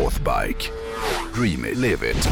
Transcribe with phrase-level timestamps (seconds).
[0.00, 0.70] Northbike.
[1.34, 2.28] Dream it, live it.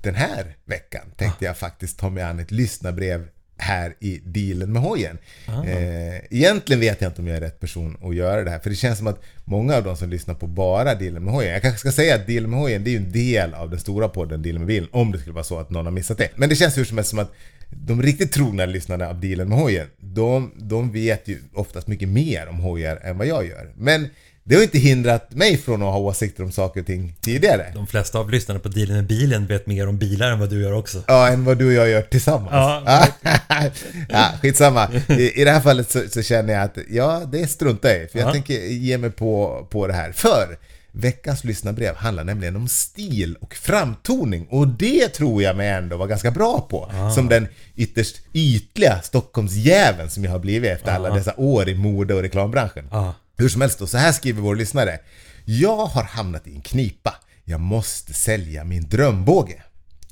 [0.00, 3.26] Den här veckan tänkte jag faktiskt ta mig an ett lyssnarbrev
[3.58, 5.18] här i dealen med hojen.
[5.46, 8.70] Eh, egentligen vet jag inte om jag är rätt person att göra det här, för
[8.70, 11.62] det känns som att många av de som lyssnar på bara dealen med hojen, jag
[11.62, 14.08] kanske ska säga att dealen med hojen det är ju en del av den stora
[14.08, 16.30] podden dealen med bilen, om det skulle vara så att någon har missat det.
[16.36, 17.32] Men det känns hur som helst som att
[17.70, 22.46] de riktigt trogna lyssnarna av dealen med hojen, de, de vet ju oftast mycket mer
[22.48, 23.72] om hojar än vad jag gör.
[23.76, 24.08] Men
[24.44, 27.66] det har inte hindrat mig från att ha åsikter om saker och ting tidigare.
[27.74, 30.62] De flesta av lyssnarna på Dealen med bilen vet mer om bilar än vad du
[30.62, 31.02] gör också.
[31.06, 32.50] Ja, än vad du och jag gör tillsammans.
[32.52, 33.06] Ja.
[34.08, 34.88] ja, skitsamma.
[35.08, 38.06] I, I det här fallet så, så känner jag att ja, det struntar jag i.
[38.08, 38.32] För jag Ja.
[38.32, 40.12] tänker ge mig på, på det här.
[40.12, 40.58] För
[40.96, 44.46] veckans lyssnarbrev handlar nämligen om stil och framtoning.
[44.50, 46.92] Och det tror jag mig ändå vara ganska bra på.
[47.14, 52.14] Som den ytterst ytliga Stockholmsjäveln som jag har blivit efter alla dessa år i mode
[52.14, 52.88] och reklambranschen.
[52.90, 53.14] Ja.
[53.36, 54.98] Hur som helst då, så här skriver vår lyssnare.
[55.44, 57.14] Jag har hamnat i en knipa.
[57.44, 59.62] Jag måste sälja min drömbåge.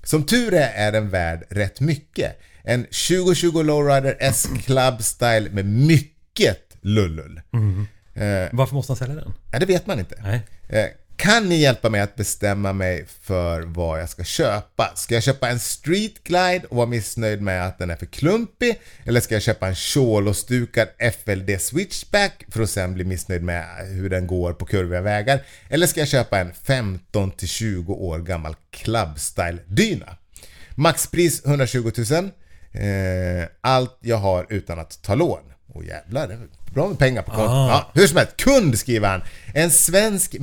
[0.03, 2.41] Som tur är är den värd rätt mycket.
[2.65, 7.41] En 2020 Lowrider S Club Style med mycket lullull.
[7.55, 7.85] Eh,
[8.53, 9.33] Varför måste han sälja den?
[9.53, 10.23] ja, det vet man inte.
[10.23, 10.41] Nej.
[10.69, 14.93] Eh, kan ni hjälpa mig att bestämma mig för vad jag ska köpa?
[14.95, 18.81] Ska jag köpa en Street Glide och vara missnöjd med att den är för klumpig?
[19.05, 20.89] Eller ska jag köpa en Cholo-stukad
[21.25, 25.41] FLD Switchback för att sen bli missnöjd med hur den går på kurviga vägar?
[25.69, 30.17] Eller ska jag köpa en 15-20 år gammal Club Style Dyna?
[30.75, 32.31] Maxpris 120 000.
[32.73, 35.54] Eh, allt jag har utan att ta lån.
[35.73, 36.39] Åh jävlar, det är
[36.75, 37.49] bra med pengar på kontot.
[37.51, 37.69] Ah.
[37.69, 39.23] Ja, hur som helst, kund skriver han.
[39.55, 40.37] En svensk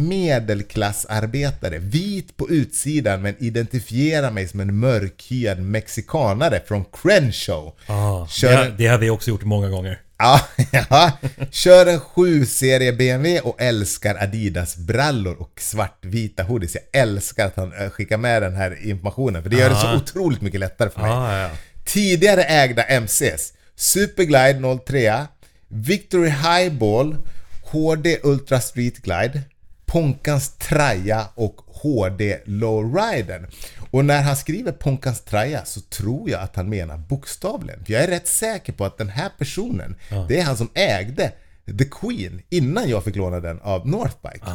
[0.66, 7.72] medelklassarbetare, vit på utsidan men identifierar mig som en mörkhyad mexikanare från Crenshaw.
[7.88, 10.02] Ah, Kör det, har- det har vi också gjort många gånger.
[10.18, 10.42] Ja,
[10.90, 11.12] ja.
[11.52, 16.76] Kör en 7-serie BMW och älskar Adidas-brallor och svartvita hoodies.
[16.76, 19.88] Jag älskar att han eh, skickar med den här informationen för det gör det så
[19.88, 19.96] Ah.
[19.96, 21.12] otroligt mycket lättare för mig.
[21.12, 21.50] Ah, ja.
[21.86, 23.54] Tidigare ägda MCs.
[23.82, 25.28] Superglide 03,
[25.68, 27.18] Victory Highball,
[27.64, 29.42] HD Ultra Street Glide,
[29.86, 33.48] Ponkans Traja och HD Lowrider.
[33.92, 37.86] Och när han skriver Ponkans Traja så tror jag att han menar bokstavligen.
[37.86, 39.96] För jag är rätt säker på att den här personen,
[40.28, 41.32] det är han som ägde
[41.80, 44.46] The Queen innan jag fick låna den av Northbike.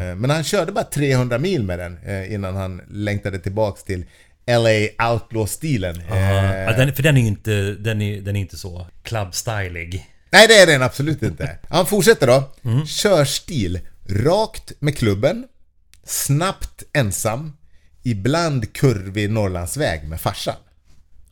[0.00, 4.04] Eh, Men han körde bara 300 mil med den eh, innan han längtade tillbaks till
[4.46, 6.02] LA Outlaw-stilen.
[6.10, 8.86] Ah, Eh, ja, den, för den är ju inte, den är, den är inte så
[9.02, 10.06] club-stylig.
[10.30, 11.58] Nej, det är den absolut inte.
[11.68, 12.50] Han fortsätter då.
[12.86, 13.80] Körstil.
[14.08, 15.44] Rakt med klubben.
[16.04, 17.52] Snabbt ensam.
[18.02, 20.54] Ibland kurvig Norrlandsväg med farsan.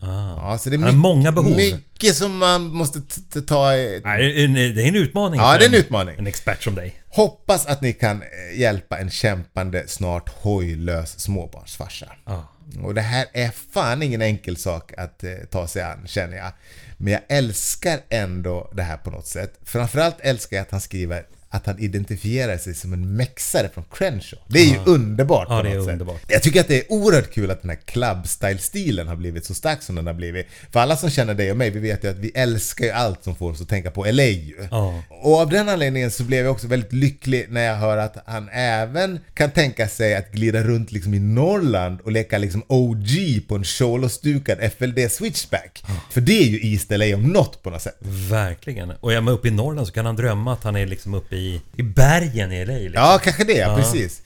[0.00, 0.06] Ah.
[0.52, 1.56] Ja, så det är Han har my- många behov.
[1.56, 3.00] mycket som man måste
[3.46, 3.74] ta...
[3.74, 5.40] i- Nej, det är en- en utmaning.
[5.40, 6.14] Ja, det är en utmaning.
[6.18, 6.94] En expert som dig.
[7.08, 12.06] Hoppas att ni kan eh, hjälpa en kämpande, snart hojlös småbarnsfarsa.
[12.26, 12.50] Ja.
[12.82, 16.52] Och det här är fan ingen enkel sak att eh, ta sig an, känner jag.
[16.96, 19.58] Men jag älskar ändå det här på något sätt.
[19.64, 24.44] Framförallt älskar jag att han skriver att han identifierar sig som en mexare från Crenshaw.
[24.48, 25.92] Det är ju underbart Ja, på det är något sätt.
[25.92, 26.20] underbart.
[26.28, 29.82] Jag tycker att det är oerhört kul att den här club-style-stilen har blivit så stark
[29.82, 30.46] som den har blivit.
[30.72, 33.24] För alla som känner dig och mig, vi vet ju att vi älskar ju allt
[33.24, 34.68] som får oss att tänka på LA ju.
[34.70, 35.02] Ja.
[35.08, 38.48] Och av den anledningen så blev jag också väldigt lycklig när jag hör att han
[38.52, 43.08] även kan tänka sig att glida runt liksom i Norrland och leka liksom OG
[43.48, 45.84] på en Cholo-stukad FLD switchback.
[46.10, 47.96] För det är ju East LA om något på något sätt.
[48.30, 48.90] Verkligen.
[48.90, 51.36] Och är man uppe i Norrland så kan han drömma att han är liksom uppe
[51.36, 51.43] i,
[51.76, 52.72] i bergen i LA.
[52.74, 52.92] Liksom.
[52.94, 53.76] Ja, kanske det, ja.
[53.76, 54.22] precis.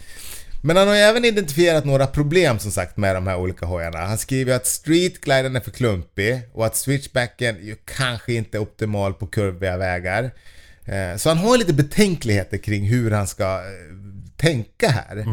[0.62, 3.98] Men han har ju även identifierat några problem som sagt med de här olika hojarna.
[3.98, 9.14] Han skriver att streetgliden är för klumpig och att switchbacken ju kanske inte är optimal
[9.14, 10.30] på kurviga vägar.
[10.84, 13.60] Eh, Så han har lite betänkligheter kring hur han ska eh,
[14.36, 15.24] tänka här.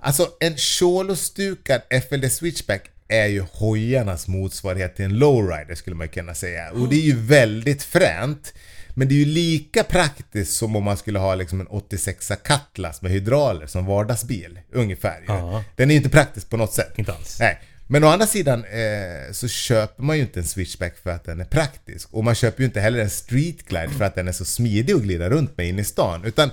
[0.00, 6.34] Alltså en Cholo-stukad FLD switchback är ju hojarnas motsvarighet till en lowrider skulle man kunna
[6.34, 6.70] säga.
[6.70, 8.54] Och det är ju väldigt fränt.
[8.94, 13.02] Men det är ju lika praktiskt som om man skulle ha liksom en 86a Cutlass
[13.02, 14.58] med hydrauler som vardagsbil.
[14.72, 15.24] Ungefär.
[15.26, 15.64] Ja.
[15.76, 16.92] Den är ju inte praktisk på något sätt.
[16.96, 17.36] Inte alls.
[17.40, 17.60] Nej.
[17.86, 21.40] Men å andra sidan eh, så köper man ju inte en switchback för att den
[21.40, 22.08] är praktisk.
[22.10, 24.94] Och man köper ju inte heller en street glide för att den är så smidig
[24.94, 26.24] att glida runt med in i stan.
[26.24, 26.50] Utan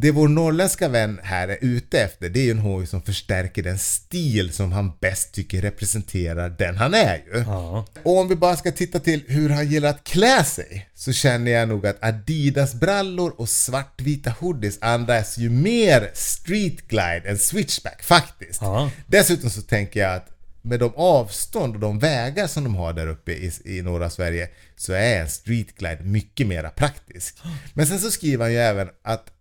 [0.00, 3.62] det vår norrländska vän här är ute efter, det är ju en hoj som förstärker
[3.62, 7.38] den stil som han bäst tycker representerar den han är ju.
[7.46, 7.86] Ja.
[8.02, 11.50] Och om vi bara ska titta till hur han gillar att klä sig så känner
[11.50, 18.62] jag nog att Adidas-brallor och svartvita hoodies andas ju mer street glide än switchback faktiskt.
[18.62, 18.90] Ja.
[19.06, 20.28] Dessutom så tänker jag att
[20.62, 24.48] med de avstånd och de vägar som de har där uppe i, i norra Sverige
[24.76, 27.38] så är en Street Glide mycket mera praktisk.
[27.74, 29.32] Men sen så skriver han ju även att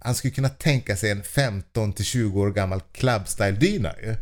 [0.00, 4.16] han skulle kunna tänka sig en 15 till 20 år gammal club style dyna ju.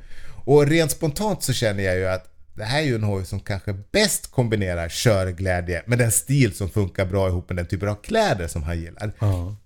[0.44, 3.40] Och rent spontant så känner jag ju att det här är ju en hoj som
[3.40, 7.94] kanske bäst kombinerar körglädje med den stil som funkar bra ihop med den typen av
[7.94, 9.12] kläder som han gillar.
[9.18, 9.56] Ja.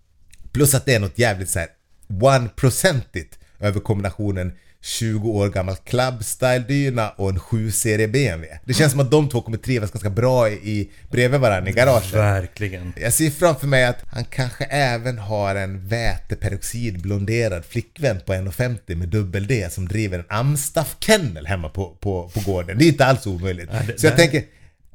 [0.53, 1.69] Plus att det är något jävligt så här
[2.09, 4.53] one-procentigt över kombinationen
[4.85, 8.59] 20 år gammal club style dyna och en 7-serie BMW.
[8.65, 12.13] Det känns som att de två kommer trivas ganska bra i, bredvid varandra i garaget.
[12.13, 12.93] Verkligen.
[13.01, 18.95] Jag ser framför mig att han kanske även har en väteperoxid blonderad flickvän på 1,50
[18.97, 22.79] med dubbel D som driver en Amstaff kennel hemma på, på, på gården.
[22.79, 23.69] Det är inte alls omöjligt.
[23.73, 24.43] Ja, det- så jag det- tänker,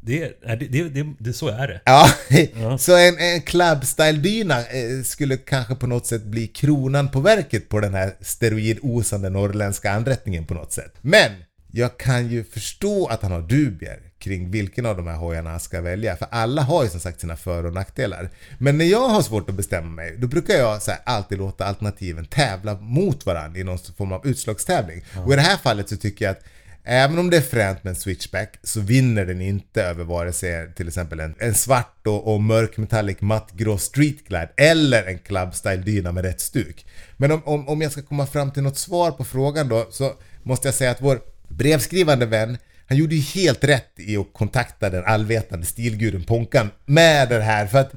[0.08, 1.82] Det, det, det, det, det, så är det.
[1.86, 2.10] Ja,
[2.78, 7.20] så en, en club style dyna eh, skulle kanske på något sätt bli kronan på
[7.20, 10.94] verket på den här steroidosande norrländska anrättningen på något sätt.
[11.02, 11.32] Men
[11.72, 15.60] jag kan ju förstå att han har dubier kring vilken av de här hojarna han
[15.60, 16.16] ska välja.
[16.16, 18.30] För alla har ju som sagt sina för och nackdelar.
[18.58, 22.26] Men när jag har svårt att bestämma mig, då brukar jag så alltid låta alternativen
[22.26, 25.06] tävla mot varandra i någon form av utslagstävling.
[25.26, 26.44] Och i det här fallet så tycker jag att
[26.90, 30.74] Även om det är fränt med en switchback så vinner den inte över vare sig
[30.74, 35.56] till exempel en, en svart och, och mörk metallic mattgrå street glide eller en club
[35.56, 36.86] style dyna med rätt stuk.
[37.18, 40.14] Men om, om, om jag ska komma fram till något svar på frågan då så
[40.44, 42.58] måste jag säga att vår brevskrivande vän
[42.88, 47.68] han gjorde ju helt rätt i att kontakta den allvetande stilguden Ponkan med det här
[47.68, 47.92] för att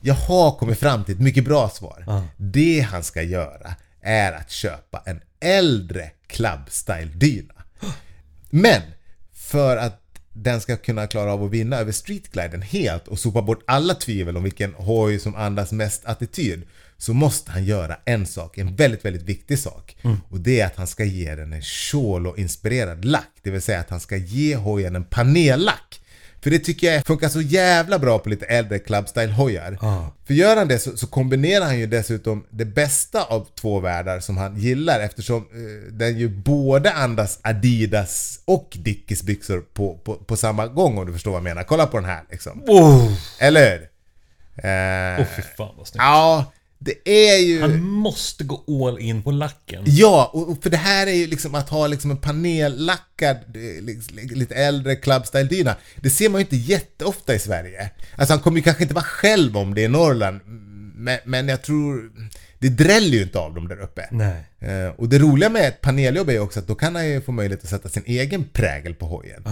[0.00, 2.04] jag har kommit fram till ett mycket bra svar.
[2.36, 7.55] Det han ska göra är att köpa en äldre club style dyna.
[8.50, 8.82] Men
[9.32, 10.02] för att
[10.32, 14.36] den ska kunna klara av att vinna över streetgliden helt och sopa bort alla tvivel
[14.36, 16.62] om vilken hoj som andas mest attityd
[16.98, 19.96] så måste han göra en sak, en väldigt, väldigt viktig sak.
[20.30, 23.30] Och det är att han ska ge den en Cholo-inspirerad lack.
[23.42, 26.00] Det vill säga att han ska ge hojen en panellack.
[26.46, 29.78] För det tycker jag funkar så jävla bra på lite äldre clubstyle-hojar.
[29.80, 30.12] Ja.
[30.26, 34.20] För gör han det så, så kombinerar han ju dessutom det bästa av två världar
[34.20, 40.14] som han gillar eftersom eh, den ju både andas Adidas och Dickies byxor på, på,
[40.14, 41.62] på samma gång om du förstår vad jag menar.
[41.62, 42.62] Kolla på den här liksom.
[42.66, 43.88] Oh, Eller hur?
[44.70, 46.02] Eh, oh fy fan vad snyggt.
[46.02, 47.60] ja, det är ju...
[47.60, 49.82] Han måste gå all in på lacken.
[49.86, 54.18] Ja, och för det här är ju liksom att ha liksom en panellackad, eh, liksom,
[54.18, 55.76] lite äldre clubstyle dyna.
[55.96, 57.90] Det ser man ju inte jätteofta i Sverige.
[58.16, 60.40] Alltså han kommer ju kanske inte vara själv om det i Norrland,
[60.94, 62.12] men, men jag tror...
[62.58, 64.08] Det dräller ju inte av dem där uppe.
[64.10, 64.44] Nej.
[64.58, 67.20] Eh, och det roliga med ett paneljobb är ju också att då kan han ju
[67.20, 69.42] få möjlighet att sätta sin egen prägel på hojen.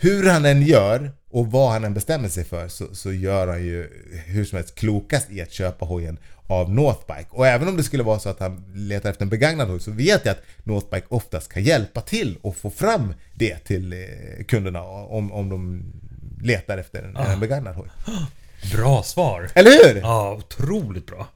[0.00, 3.64] Hur han än gör och vad han än bestämmer sig för så, så gör han
[3.64, 3.90] ju
[4.26, 7.28] hur som helst klokast i att köpa hojen av Northbike.
[7.30, 9.90] Och även om det skulle vara så att han letar efter en begagnad hoj så
[9.90, 14.82] vet jag att Northbike oftast kan hjälpa till och få fram det till eh, kunderna
[14.82, 15.82] om, om de
[16.42, 17.88] letar efter en, en begagnad hoj.
[18.76, 19.50] Bra svar.
[19.54, 20.00] Eller hur?
[20.00, 21.28] Ja, otroligt bra.